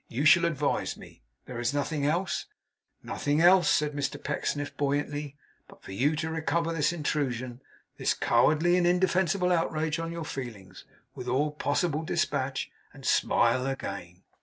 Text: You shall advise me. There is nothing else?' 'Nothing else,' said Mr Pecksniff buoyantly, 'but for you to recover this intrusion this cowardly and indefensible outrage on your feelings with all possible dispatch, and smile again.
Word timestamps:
You 0.07 0.25
shall 0.25 0.45
advise 0.45 0.97
me. 0.97 1.21
There 1.45 1.59
is 1.59 1.75
nothing 1.75 2.07
else?' 2.07 2.47
'Nothing 3.03 3.39
else,' 3.39 3.69
said 3.69 3.91
Mr 3.93 4.17
Pecksniff 4.23 4.75
buoyantly, 4.75 5.37
'but 5.67 5.83
for 5.83 5.91
you 5.91 6.15
to 6.15 6.31
recover 6.31 6.73
this 6.73 6.91
intrusion 6.91 7.61
this 7.97 8.15
cowardly 8.15 8.77
and 8.77 8.87
indefensible 8.87 9.51
outrage 9.51 9.99
on 9.99 10.11
your 10.11 10.25
feelings 10.25 10.85
with 11.13 11.27
all 11.27 11.51
possible 11.51 12.01
dispatch, 12.01 12.71
and 12.91 13.05
smile 13.05 13.67
again. 13.67 14.23